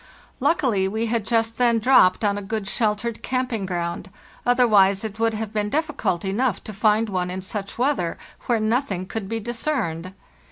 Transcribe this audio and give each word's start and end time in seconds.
Luckily 0.39 0.87
we 0.87 1.05
had 1.05 1.27
just 1.27 1.59
then 1.59 1.77
dropped 1.77 2.23
on 2.23 2.35
a 2.35 2.41
good 2.41 2.67
sheltered 2.67 3.21
camping 3.21 3.67
ground; 3.67 4.09
otherwise 4.47 5.03
it 5.03 5.19
would 5.19 5.35
have 5.35 5.53
been 5.53 5.69
difficult 5.69 6.25
enough 6.25 6.63
to 6.63 6.73
find 6.73 7.07
one 7.07 7.29
in 7.29 7.43
such 7.43 7.77
weather, 7.77 8.17
where 8.47 8.59
nothing 8.59 9.05
could 9.05 9.29
be 9.29 9.39
discerned. 9.39 10.15